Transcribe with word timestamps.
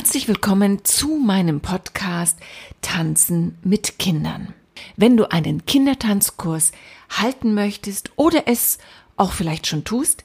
Herzlich 0.00 0.28
willkommen 0.28 0.82
zu 0.82 1.18
meinem 1.18 1.60
Podcast 1.60 2.38
Tanzen 2.80 3.58
mit 3.62 3.98
Kindern. 3.98 4.54
Wenn 4.96 5.18
du 5.18 5.30
einen 5.30 5.66
Kindertanzkurs 5.66 6.72
halten 7.10 7.52
möchtest 7.52 8.10
oder 8.16 8.44
es 8.46 8.78
auch 9.18 9.32
vielleicht 9.32 9.66
schon 9.66 9.84
tust, 9.84 10.24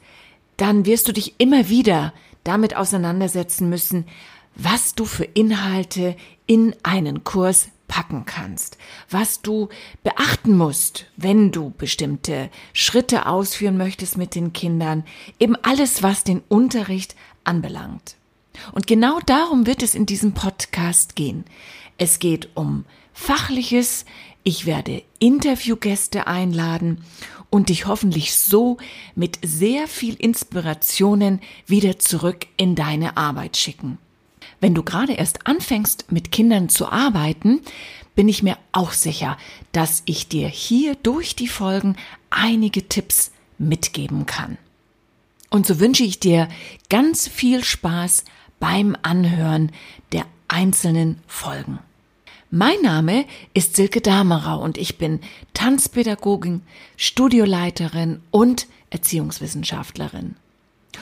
dann 0.55 0.85
wirst 0.85 1.09
du 1.09 1.11
dich 1.11 1.35
immer 1.39 1.67
wieder 1.67 2.13
damit 2.45 2.77
auseinandersetzen 2.77 3.69
müssen, 3.69 4.05
was 4.55 4.95
du 4.95 5.03
für 5.03 5.25
Inhalte 5.25 6.15
in 6.47 6.73
einen 6.83 7.25
Kurs 7.25 7.67
packen 7.89 8.23
kannst, 8.25 8.77
was 9.09 9.41
du 9.41 9.67
beachten 10.03 10.55
musst, 10.55 11.07
wenn 11.17 11.51
du 11.51 11.71
bestimmte 11.71 12.49
Schritte 12.71 13.25
ausführen 13.25 13.75
möchtest 13.75 14.17
mit 14.17 14.35
den 14.35 14.53
Kindern, 14.53 15.03
eben 15.37 15.57
alles, 15.63 16.01
was 16.01 16.23
den 16.23 16.41
Unterricht 16.47 17.13
anbelangt. 17.43 18.15
Und 18.73 18.87
genau 18.87 19.19
darum 19.25 19.65
wird 19.65 19.83
es 19.83 19.95
in 19.95 20.05
diesem 20.05 20.33
Podcast 20.33 21.15
gehen. 21.15 21.45
Es 21.97 22.19
geht 22.19 22.49
um 22.55 22.85
Fachliches, 23.13 24.05
ich 24.43 24.65
werde 24.65 25.03
Interviewgäste 25.19 26.27
einladen 26.27 27.03
und 27.49 27.69
dich 27.69 27.87
hoffentlich 27.87 28.35
so 28.35 28.77
mit 29.15 29.39
sehr 29.43 29.87
viel 29.87 30.15
Inspirationen 30.15 31.41
wieder 31.65 31.99
zurück 31.99 32.47
in 32.57 32.75
deine 32.75 33.17
Arbeit 33.17 33.57
schicken. 33.57 33.97
Wenn 34.59 34.73
du 34.73 34.83
gerade 34.83 35.13
erst 35.13 35.47
anfängst, 35.47 36.11
mit 36.11 36.31
Kindern 36.31 36.69
zu 36.69 36.87
arbeiten, 36.87 37.61
bin 38.15 38.27
ich 38.27 38.43
mir 38.43 38.57
auch 38.71 38.91
sicher, 38.91 39.37
dass 39.71 40.03
ich 40.05 40.27
dir 40.27 40.47
hier 40.47 40.95
durch 40.95 41.35
die 41.35 41.47
Folgen 41.47 41.95
einige 42.29 42.87
Tipps 42.87 43.31
mitgeben 43.57 44.25
kann. 44.25 44.57
Und 45.49 45.65
so 45.65 45.79
wünsche 45.79 46.03
ich 46.03 46.19
dir 46.19 46.49
ganz 46.89 47.27
viel 47.27 47.63
Spaß 47.63 48.25
beim 48.59 48.95
Anhören 49.01 49.71
der 50.11 50.25
einzelnen 50.47 51.19
Folgen. 51.27 51.79
Mein 52.51 52.81
Name 52.81 53.25
ist 53.53 53.75
Silke 53.75 54.01
Damerau 54.01 54.61
und 54.61 54.77
ich 54.77 54.97
bin 54.97 55.19
Tanzpädagogin, 55.53 56.61
Studioleiterin 56.95 58.21
und 58.31 58.67
Erziehungswissenschaftlerin. 58.91 60.35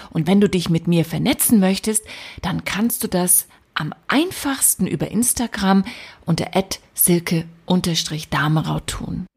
Und 0.10 0.26
wenn 0.26 0.42
du 0.42 0.50
dich 0.50 0.70
mit 0.70 0.88
mir 0.88 1.06
vernetzen 1.06 1.60
möchtest, 1.60 2.04
dann 2.42 2.66
kannst 2.66 3.04
du 3.04 3.08
das 3.08 3.48
am 3.76 3.94
einfachsten 4.08 4.88
über 4.88 5.12
Instagram 5.12 5.84
unter 6.26 6.50
silke-damerau 6.94 8.80
tun. 8.82 9.28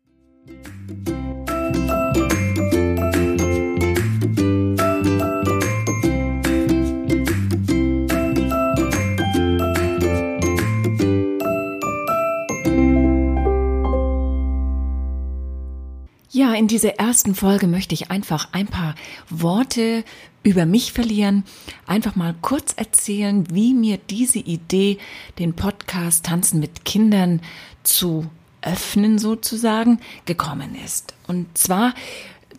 In 16.57 16.69
dieser 16.69 16.95
ersten 16.99 17.35
Folge 17.35 17.67
möchte 17.67 17.93
ich 17.93 18.11
einfach 18.11 18.49
ein 18.53 18.67
paar 18.67 18.95
Worte 19.29 20.05
über 20.43 20.65
mich 20.65 20.91
verlieren, 20.91 21.45
einfach 21.87 22.17
mal 22.17 22.35
kurz 22.41 22.73
erzählen, 22.75 23.45
wie 23.55 23.75
mir 23.75 23.99
diese 23.99 24.39
Idee, 24.39 24.97
den 25.39 25.53
Podcast 25.53 26.25
Tanzen 26.25 26.59
mit 26.59 26.87
Kindern 26.87 27.43
zu 27.83 28.31
öffnen 28.63 29.19
sozusagen, 29.19 30.01
gekommen 30.25 30.75
ist. 30.83 31.13
Und 31.27 31.59
zwar 31.59 31.93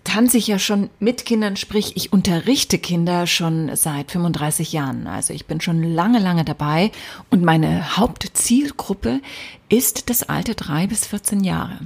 tanze 0.03 0.37
ich 0.37 0.45
ja 0.45 0.59
schon 0.59 0.91
mit 0.99 1.25
Kindern, 1.25 1.55
sprich 1.55 1.97
ich 1.97 2.13
unterrichte 2.13 2.77
Kinder 2.77 3.25
schon 3.25 3.75
seit 3.75 4.11
35 4.11 4.73
Jahren. 4.73 5.07
Also 5.07 5.33
ich 5.33 5.47
bin 5.47 5.59
schon 5.59 5.81
lange, 5.81 6.19
lange 6.19 6.45
dabei 6.45 6.91
und 7.31 7.43
meine 7.43 7.97
Hauptzielgruppe 7.97 9.21
ist 9.69 10.11
das 10.11 10.21
Alter 10.21 10.53
drei 10.53 10.85
bis 10.85 11.07
14 11.07 11.43
Jahre. 11.43 11.79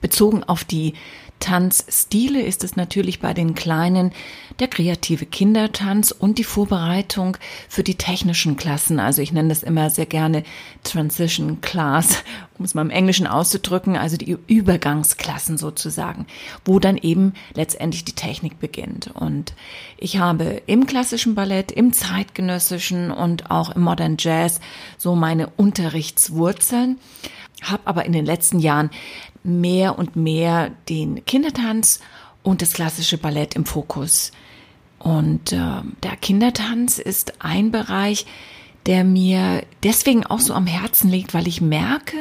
Bezogen 0.00 0.42
auf 0.44 0.64
die 0.64 0.94
Tanzstile 1.40 2.42
ist 2.42 2.64
es 2.64 2.76
natürlich 2.76 3.20
bei 3.20 3.34
den 3.34 3.54
Kleinen 3.54 4.12
der 4.58 4.68
kreative 4.68 5.26
Kindertanz 5.26 6.10
und 6.10 6.38
die 6.38 6.44
Vorbereitung 6.44 7.36
für 7.68 7.82
die 7.82 7.96
technischen 7.96 8.56
Klassen. 8.56 8.98
Also 8.98 9.22
ich 9.22 9.32
nenne 9.32 9.50
das 9.50 9.62
immer 9.62 9.90
sehr 9.90 10.06
gerne 10.06 10.44
Transition 10.82 11.60
Class, 11.60 12.24
um 12.58 12.64
es 12.64 12.74
mal 12.74 12.82
im 12.82 12.90
Englischen 12.90 13.26
auszudrücken, 13.26 13.96
also 13.96 14.16
die 14.16 14.36
Übergangsklassen 14.46 15.58
sozusagen, 15.58 16.26
wo 16.64 16.78
dann 16.78 16.96
eben 16.96 17.34
letztendlich 17.54 18.04
die 18.04 18.14
Technik 18.14 18.58
beginnt. 18.58 19.10
Und 19.14 19.54
ich 19.98 20.18
habe 20.18 20.62
im 20.66 20.86
klassischen 20.86 21.34
Ballett, 21.34 21.70
im 21.70 21.92
zeitgenössischen 21.92 23.10
und 23.10 23.50
auch 23.50 23.70
im 23.70 23.82
Modern 23.82 24.16
Jazz 24.18 24.60
so 24.96 25.14
meine 25.14 25.48
Unterrichtswurzeln 25.56 26.98
habe 27.70 27.86
aber 27.86 28.04
in 28.04 28.12
den 28.12 28.26
letzten 28.26 28.58
Jahren 28.58 28.90
mehr 29.44 29.98
und 29.98 30.16
mehr 30.16 30.70
den 30.88 31.24
Kindertanz 31.24 32.00
und 32.42 32.62
das 32.62 32.72
klassische 32.72 33.18
Ballett 33.18 33.54
im 33.54 33.64
Fokus. 33.64 34.32
Und 34.98 35.52
äh, 35.52 35.82
der 36.02 36.16
Kindertanz 36.20 36.98
ist 36.98 37.34
ein 37.44 37.70
Bereich, 37.70 38.26
der 38.86 39.02
mir 39.02 39.64
deswegen 39.82 40.24
auch 40.24 40.38
so 40.38 40.54
am 40.54 40.66
Herzen 40.66 41.10
liegt, 41.10 41.34
weil 41.34 41.48
ich 41.48 41.60
merke, 41.60 42.16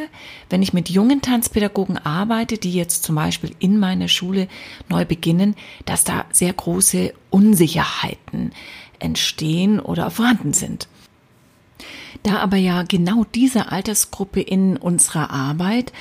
wenn 0.50 0.64
ich 0.64 0.74
mit 0.74 0.90
jungen 0.90 1.22
Tanzpädagogen 1.22 2.00
arbeite, 2.00 2.58
die 2.58 2.74
jetzt 2.74 3.04
zum 3.04 3.16
Beispiel 3.16 3.52
in 3.60 3.78
meiner 3.78 4.08
Schule 4.08 4.48
neu 4.90 5.06
beginnen, 5.06 5.56
dass 5.86 6.04
da 6.04 6.26
sehr 6.32 6.54
große 6.54 7.14
Unsicherheiten 7.30 8.52
entstehen 8.98 9.80
oder 9.80 10.10
vorhanden 10.10 10.54
sind. 10.54 10.88
Da 12.24 12.38
aber 12.38 12.58
ja 12.58 12.84
genau 12.84 13.26
diese 13.36 13.72
Altersgruppe 13.72 14.42
in 14.42 14.78
unserer 14.78 15.30
Arbeit 15.30 15.92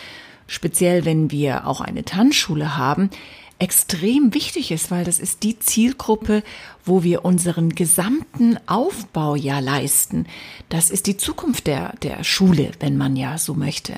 speziell 0.47 1.05
wenn 1.05 1.31
wir 1.31 1.67
auch 1.67 1.81
eine 1.81 2.05
Tanzschule 2.05 2.77
haben, 2.77 3.11
extrem 3.59 4.35
wichtig 4.35 4.73
ist, 4.73 4.91
weil 4.91 5.05
das 5.05 5.21
ist 5.21 5.43
die 5.43 5.59
Zielgruppe, 5.59 6.43
wo 6.85 7.03
wir 7.03 7.25
unseren 7.25 7.71
gesamten 7.71 8.59
Aufbau 8.67 9.37
ja 9.37 9.61
leisten. 9.61 10.27
Das 10.69 10.91
ist 10.91 11.07
die 11.07 11.17
Zukunft 11.17 11.67
der, 11.67 11.95
der 12.03 12.25
Schule, 12.25 12.73
wenn 12.81 12.97
man 12.97 13.17
ja 13.17 13.39
so 13.39 13.55
möchte. 13.55 13.95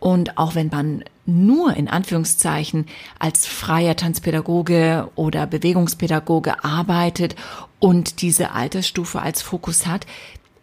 Und 0.00 0.36
auch 0.36 0.54
wenn 0.54 0.68
man 0.68 1.04
nur 1.26 1.74
in 1.74 1.88
Anführungszeichen 1.88 2.86
als 3.18 3.46
freier 3.46 3.96
Tanzpädagoge 3.96 5.10
oder 5.14 5.46
Bewegungspädagoge 5.46 6.64
arbeitet 6.64 7.36
und 7.78 8.20
diese 8.20 8.52
Altersstufe 8.52 9.20
als 9.20 9.42
Fokus 9.42 9.86
hat, 9.86 10.06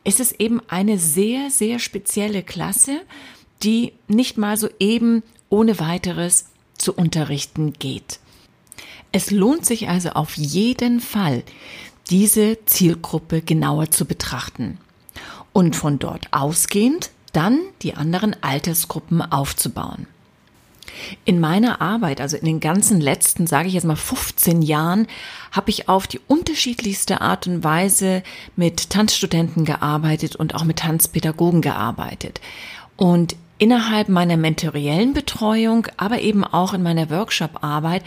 ist 0.03 0.19
es 0.19 0.31
eben 0.31 0.61
eine 0.67 0.97
sehr, 0.97 1.49
sehr 1.49 1.79
spezielle 1.79 2.43
Klasse, 2.43 3.01
die 3.63 3.93
nicht 4.07 4.37
mal 4.37 4.57
so 4.57 4.69
eben 4.79 5.23
ohne 5.49 5.79
weiteres 5.79 6.45
zu 6.77 6.93
unterrichten 6.93 7.73
geht. 7.73 8.19
Es 9.11 9.29
lohnt 9.29 9.65
sich 9.65 9.89
also 9.89 10.11
auf 10.11 10.37
jeden 10.37 10.99
Fall, 10.99 11.43
diese 12.09 12.57
Zielgruppe 12.65 13.41
genauer 13.41 13.91
zu 13.91 14.05
betrachten 14.05 14.77
und 15.53 15.75
von 15.75 15.99
dort 15.99 16.27
ausgehend 16.31 17.11
dann 17.33 17.59
die 17.81 17.93
anderen 17.93 18.35
Altersgruppen 18.41 19.21
aufzubauen. 19.21 20.07
In 21.25 21.39
meiner 21.39 21.81
Arbeit, 21.81 22.21
also 22.21 22.37
in 22.37 22.45
den 22.45 22.59
ganzen 22.59 23.01
letzten, 23.01 23.47
sage 23.47 23.67
ich 23.67 23.73
jetzt 23.73 23.83
mal 23.85 23.95
15 23.95 24.61
Jahren, 24.61 25.07
habe 25.51 25.69
ich 25.69 25.89
auf 25.89 26.07
die 26.07 26.19
unterschiedlichste 26.27 27.21
Art 27.21 27.47
und 27.47 27.63
Weise 27.63 28.23
mit 28.55 28.89
Tanzstudenten 28.89 29.65
gearbeitet 29.65 30.35
und 30.35 30.55
auch 30.55 30.63
mit 30.63 30.79
Tanzpädagogen 30.79 31.61
gearbeitet. 31.61 32.41
Und 32.95 33.35
innerhalb 33.57 34.09
meiner 34.09 34.37
mentoriellen 34.37 35.13
Betreuung, 35.13 35.87
aber 35.97 36.21
eben 36.21 36.43
auch 36.43 36.73
in 36.73 36.83
meiner 36.83 37.09
Workshop-Arbeit 37.09 38.03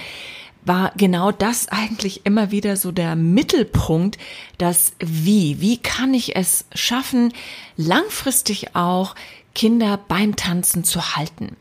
war 0.65 0.93
genau 0.97 1.31
das 1.31 1.69
eigentlich 1.69 2.25
immer 2.25 2.51
wieder 2.51 2.77
so 2.77 2.91
der 2.91 3.17
Mittelpunkt, 3.17 4.19
das 4.59 4.95
Wie. 4.99 5.61
Wie 5.61 5.79
kann 5.79 6.15
ich 6.15 6.37
es 6.37 6.65
schaffen, 6.75 7.33
langfristig 7.77 8.75
auch 8.75 9.15
Kinder 9.55 10.01
beim 10.09 10.37
Tanzen 10.37 10.85
zu 10.85 11.17
halten? 11.17 11.57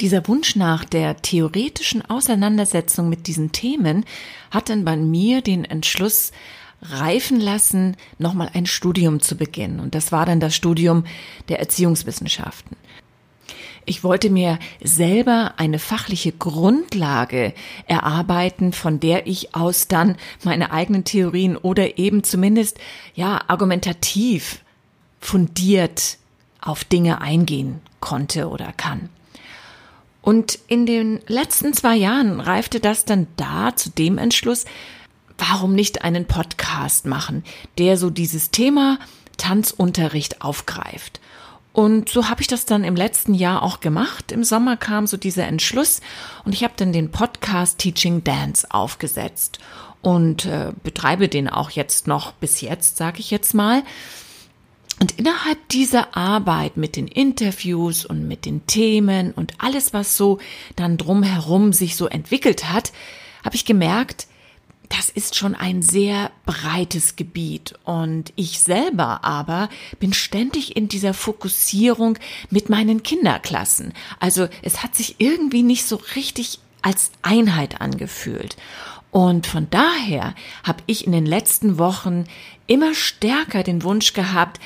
Dieser 0.00 0.28
Wunsch 0.28 0.56
nach 0.56 0.84
der 0.84 1.22
theoretischen 1.22 2.04
Auseinandersetzung 2.04 3.08
mit 3.08 3.26
diesen 3.26 3.52
Themen 3.52 4.04
hat 4.50 4.68
dann 4.68 4.84
bei 4.84 4.96
mir 4.96 5.40
den 5.40 5.64
Entschluss 5.64 6.32
reifen 6.82 7.40
lassen, 7.40 7.96
nochmal 8.18 8.50
ein 8.52 8.66
Studium 8.66 9.20
zu 9.20 9.36
beginnen. 9.36 9.80
Und 9.80 9.94
das 9.94 10.12
war 10.12 10.26
dann 10.26 10.38
das 10.38 10.54
Studium 10.54 11.04
der 11.48 11.60
Erziehungswissenschaften. 11.60 12.76
Ich 13.86 14.02
wollte 14.04 14.30
mir 14.30 14.58
selber 14.82 15.54
eine 15.58 15.78
fachliche 15.78 16.32
Grundlage 16.32 17.54
erarbeiten, 17.86 18.72
von 18.72 18.98
der 19.00 19.26
ich 19.28 19.54
aus 19.54 19.86
dann 19.86 20.16
meine 20.42 20.72
eigenen 20.72 21.04
Theorien 21.04 21.56
oder 21.56 21.96
eben 21.96 22.24
zumindest, 22.24 22.78
ja, 23.14 23.40
argumentativ 23.46 24.60
fundiert 25.20 26.18
auf 26.60 26.84
Dinge 26.84 27.20
eingehen 27.20 27.80
konnte 28.00 28.48
oder 28.48 28.72
kann. 28.72 29.08
Und 30.26 30.58
in 30.66 30.86
den 30.86 31.20
letzten 31.28 31.72
zwei 31.72 31.94
Jahren 31.94 32.40
reifte 32.40 32.80
das 32.80 33.04
dann 33.04 33.28
da 33.36 33.76
zu 33.76 33.90
dem 33.90 34.18
Entschluss, 34.18 34.64
warum 35.38 35.72
nicht 35.72 36.02
einen 36.02 36.24
Podcast 36.24 37.06
machen, 37.06 37.44
der 37.78 37.96
so 37.96 38.10
dieses 38.10 38.50
Thema 38.50 38.98
Tanzunterricht 39.36 40.42
aufgreift. 40.42 41.20
Und 41.72 42.08
so 42.08 42.28
habe 42.28 42.40
ich 42.40 42.48
das 42.48 42.66
dann 42.66 42.82
im 42.82 42.96
letzten 42.96 43.34
Jahr 43.34 43.62
auch 43.62 43.78
gemacht. 43.78 44.32
Im 44.32 44.42
Sommer 44.42 44.76
kam 44.76 45.06
so 45.06 45.16
dieser 45.16 45.46
Entschluss 45.46 46.00
und 46.44 46.54
ich 46.54 46.64
habe 46.64 46.74
dann 46.76 46.92
den 46.92 47.12
Podcast 47.12 47.78
Teaching 47.78 48.24
Dance 48.24 48.66
aufgesetzt 48.68 49.60
und 50.02 50.44
äh, 50.46 50.72
betreibe 50.82 51.28
den 51.28 51.48
auch 51.48 51.70
jetzt 51.70 52.08
noch 52.08 52.32
bis 52.32 52.62
jetzt, 52.62 52.96
sage 52.96 53.20
ich 53.20 53.30
jetzt 53.30 53.54
mal. 53.54 53.84
Und 54.98 55.18
innerhalb 55.18 55.68
dieser 55.68 56.16
Arbeit 56.16 56.76
mit 56.76 56.96
den 56.96 57.06
Interviews 57.06 58.06
und 58.06 58.26
mit 58.26 58.46
den 58.46 58.66
Themen 58.66 59.32
und 59.32 59.54
alles, 59.58 59.92
was 59.92 60.16
so 60.16 60.38
dann 60.74 60.96
drumherum 60.96 61.72
sich 61.72 61.96
so 61.96 62.06
entwickelt 62.06 62.70
hat, 62.70 62.92
habe 63.44 63.56
ich 63.56 63.66
gemerkt, 63.66 64.26
das 64.88 65.08
ist 65.08 65.36
schon 65.36 65.54
ein 65.54 65.82
sehr 65.82 66.30
breites 66.44 67.16
Gebiet 67.16 67.74
und 67.84 68.32
ich 68.36 68.60
selber 68.60 69.24
aber 69.24 69.68
bin 69.98 70.12
ständig 70.12 70.76
in 70.76 70.88
dieser 70.88 71.12
Fokussierung 71.12 72.18
mit 72.50 72.68
meinen 72.68 73.02
Kinderklassen. 73.02 73.92
Also 74.20 74.48
es 74.62 74.82
hat 74.82 74.94
sich 74.94 75.16
irgendwie 75.18 75.62
nicht 75.62 75.84
so 75.84 76.00
richtig 76.14 76.60
als 76.82 77.10
Einheit 77.22 77.80
angefühlt. 77.80 78.56
Und 79.16 79.46
von 79.46 79.66
daher 79.70 80.34
habe 80.62 80.82
ich 80.84 81.06
in 81.06 81.12
den 81.12 81.24
letzten 81.24 81.78
Wochen 81.78 82.24
immer 82.66 82.92
stärker 82.92 83.62
den 83.62 83.82
Wunsch 83.82 84.12
gehabt, 84.12 84.60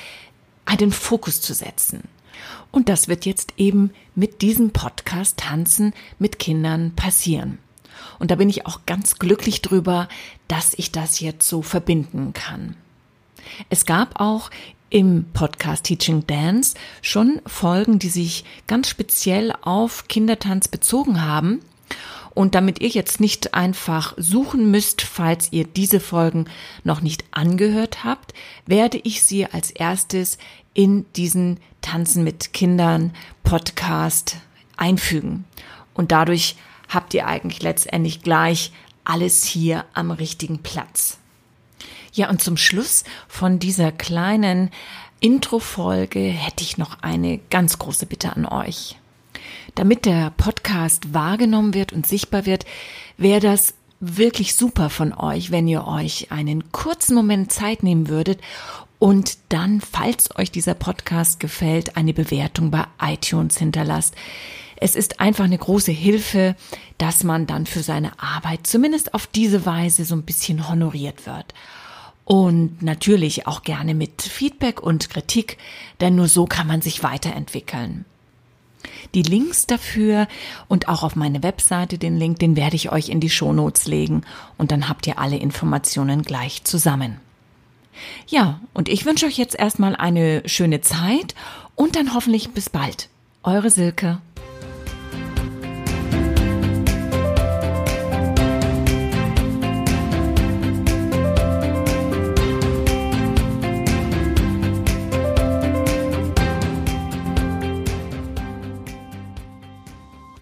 einen 0.64 0.90
Fokus 0.90 1.40
zu 1.40 1.54
setzen. 1.54 2.02
Und 2.72 2.88
das 2.88 3.06
wird 3.06 3.26
jetzt 3.26 3.52
eben 3.58 3.92
mit 4.16 4.42
diesem 4.42 4.72
Podcast 4.72 5.36
Tanzen 5.36 5.94
mit 6.18 6.40
Kindern 6.40 6.96
passieren. 6.96 7.58
Und 8.18 8.32
da 8.32 8.34
bin 8.34 8.50
ich 8.50 8.66
auch 8.66 8.80
ganz 8.86 9.20
glücklich 9.20 9.62
drüber, 9.62 10.08
dass 10.48 10.74
ich 10.74 10.90
das 10.90 11.20
jetzt 11.20 11.48
so 11.48 11.62
verbinden 11.62 12.32
kann. 12.32 12.74
Es 13.68 13.86
gab 13.86 14.18
auch 14.18 14.50
im 14.88 15.26
Podcast 15.32 15.84
Teaching 15.84 16.26
Dance 16.26 16.74
schon 17.02 17.40
Folgen, 17.46 18.00
die 18.00 18.08
sich 18.08 18.44
ganz 18.66 18.88
speziell 18.88 19.54
auf 19.62 20.08
Kindertanz 20.08 20.66
bezogen 20.66 21.22
haben. 21.22 21.60
Und 22.34 22.54
damit 22.54 22.80
ihr 22.80 22.88
jetzt 22.88 23.20
nicht 23.20 23.54
einfach 23.54 24.14
suchen 24.16 24.70
müsst, 24.70 25.02
falls 25.02 25.52
ihr 25.52 25.64
diese 25.64 26.00
Folgen 26.00 26.46
noch 26.84 27.00
nicht 27.00 27.24
angehört 27.32 28.04
habt, 28.04 28.34
werde 28.66 28.98
ich 28.98 29.22
sie 29.24 29.46
als 29.46 29.70
erstes 29.70 30.38
in 30.72 31.04
diesen 31.14 31.58
Tanzen 31.80 32.22
mit 32.24 32.52
Kindern 32.52 33.12
Podcast 33.42 34.36
einfügen. 34.76 35.44
Und 35.94 36.12
dadurch 36.12 36.56
habt 36.88 37.14
ihr 37.14 37.26
eigentlich 37.26 37.62
letztendlich 37.62 38.22
gleich 38.22 38.72
alles 39.04 39.44
hier 39.44 39.84
am 39.92 40.10
richtigen 40.10 40.60
Platz. 40.62 41.18
Ja, 42.12 42.28
und 42.28 42.42
zum 42.42 42.56
Schluss 42.56 43.04
von 43.28 43.58
dieser 43.58 43.92
kleinen 43.92 44.70
Intro-Folge 45.20 46.20
hätte 46.20 46.64
ich 46.64 46.78
noch 46.78 47.02
eine 47.02 47.38
ganz 47.50 47.78
große 47.78 48.06
Bitte 48.06 48.34
an 48.34 48.46
euch. 48.46 48.99
Damit 49.80 50.04
der 50.04 50.28
Podcast 50.36 51.14
wahrgenommen 51.14 51.72
wird 51.72 51.94
und 51.94 52.06
sichtbar 52.06 52.44
wird, 52.44 52.66
wäre 53.16 53.40
das 53.40 53.72
wirklich 53.98 54.54
super 54.54 54.90
von 54.90 55.14
euch, 55.14 55.52
wenn 55.52 55.66
ihr 55.66 55.86
euch 55.86 56.30
einen 56.30 56.70
kurzen 56.70 57.14
Moment 57.14 57.50
Zeit 57.50 57.82
nehmen 57.82 58.08
würdet 58.08 58.42
und 58.98 59.38
dann, 59.48 59.80
falls 59.80 60.36
euch 60.36 60.50
dieser 60.50 60.74
Podcast 60.74 61.40
gefällt, 61.40 61.96
eine 61.96 62.12
Bewertung 62.12 62.70
bei 62.70 62.84
iTunes 63.00 63.56
hinterlasst. 63.56 64.14
Es 64.76 64.94
ist 64.96 65.18
einfach 65.18 65.44
eine 65.44 65.56
große 65.56 65.92
Hilfe, 65.92 66.56
dass 66.98 67.24
man 67.24 67.46
dann 67.46 67.64
für 67.64 67.82
seine 67.82 68.12
Arbeit 68.20 68.66
zumindest 68.66 69.14
auf 69.14 69.28
diese 69.28 69.64
Weise 69.64 70.04
so 70.04 70.14
ein 70.14 70.24
bisschen 70.24 70.68
honoriert 70.68 71.24
wird. 71.24 71.54
Und 72.26 72.82
natürlich 72.82 73.46
auch 73.46 73.62
gerne 73.62 73.94
mit 73.94 74.20
Feedback 74.20 74.82
und 74.82 75.08
Kritik, 75.08 75.56
denn 76.02 76.16
nur 76.16 76.28
so 76.28 76.44
kann 76.44 76.66
man 76.66 76.82
sich 76.82 77.02
weiterentwickeln. 77.02 78.04
Die 79.14 79.22
Links 79.22 79.66
dafür 79.66 80.28
und 80.68 80.88
auch 80.88 81.02
auf 81.02 81.16
meine 81.16 81.42
Webseite 81.42 81.98
den 81.98 82.16
Link, 82.16 82.38
den 82.38 82.56
werde 82.56 82.76
ich 82.76 82.92
euch 82.92 83.08
in 83.08 83.20
die 83.20 83.30
Shownotes 83.30 83.86
legen 83.86 84.22
und 84.56 84.70
dann 84.70 84.88
habt 84.88 85.06
ihr 85.06 85.18
alle 85.18 85.36
Informationen 85.36 86.22
gleich 86.22 86.64
zusammen. 86.64 87.20
Ja, 88.28 88.60
und 88.72 88.88
ich 88.88 89.04
wünsche 89.04 89.26
euch 89.26 89.36
jetzt 89.36 89.58
erstmal 89.58 89.96
eine 89.96 90.42
schöne 90.46 90.80
Zeit 90.80 91.34
und 91.74 91.96
dann 91.96 92.14
hoffentlich 92.14 92.50
bis 92.50 92.70
bald. 92.70 93.08
Eure 93.42 93.70
Silke. 93.70 94.20